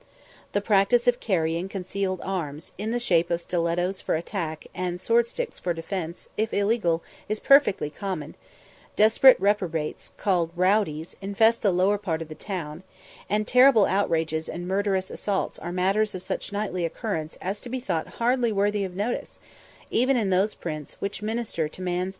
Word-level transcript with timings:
The 0.53 0.61
practice 0.61 1.05
of 1.07 1.19
carrying 1.19 1.69
concealed 1.69 2.21
arms, 2.23 2.71
in 2.75 2.89
the 2.89 2.97
shape 2.99 3.29
of 3.29 3.39
stilettoes 3.39 4.01
for 4.01 4.15
attack, 4.15 4.65
and 4.73 4.97
swordsticks 4.99 5.59
for 5.59 5.75
defence, 5.75 6.27
if 6.37 6.55
illegal, 6.55 7.03
is 7.29 7.39
perfectly 7.39 7.91
common; 7.91 8.33
desperate 8.95 9.39
reprobates, 9.39 10.11
called 10.17 10.49
"Rowdies," 10.55 11.15
infest 11.21 11.61
the 11.61 11.69
lower 11.71 11.99
part 11.99 12.23
of 12.23 12.29
the 12.29 12.33
town; 12.33 12.81
and 13.29 13.47
terrible 13.47 13.85
outrages 13.85 14.49
and 14.49 14.67
murderous 14.67 15.11
assaults 15.11 15.59
are 15.59 15.71
matters 15.71 16.15
of 16.15 16.23
such 16.23 16.51
nightly 16.51 16.83
occurrence 16.83 17.37
as 17.39 17.61
to 17.61 17.69
be 17.69 17.79
thought 17.79 18.07
hardly 18.17 18.51
worthy 18.51 18.83
of 18.83 18.95
notice, 18.95 19.39
even 19.91 20.17
in 20.17 20.31
those 20.31 20.55
prints 20.55 20.95
which 20.99 21.21
minister 21.21 21.67
to 21.69 21.79
man's 21.79 21.79
depraved 21.79 21.79
taste 21.79 21.79
for 21.79 21.79
the 21.81 21.95
horrible. 21.95 22.09